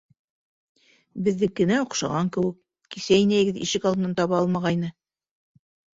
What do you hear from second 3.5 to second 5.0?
ишек алдынан таба алмағайны.